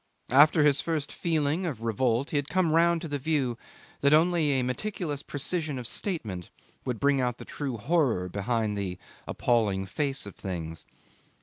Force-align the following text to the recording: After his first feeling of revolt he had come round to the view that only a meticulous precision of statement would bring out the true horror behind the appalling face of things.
After 0.31 0.63
his 0.63 0.81
first 0.81 1.11
feeling 1.11 1.63
of 1.67 1.83
revolt 1.83 2.31
he 2.31 2.37
had 2.37 2.49
come 2.49 2.73
round 2.73 3.01
to 3.01 3.07
the 3.07 3.19
view 3.19 3.55
that 3.99 4.15
only 4.15 4.53
a 4.53 4.63
meticulous 4.63 5.21
precision 5.21 5.77
of 5.77 5.85
statement 5.85 6.49
would 6.85 6.99
bring 6.99 7.21
out 7.21 7.37
the 7.37 7.45
true 7.45 7.77
horror 7.77 8.27
behind 8.27 8.75
the 8.75 8.97
appalling 9.27 9.85
face 9.85 10.25
of 10.25 10.35
things. 10.35 10.87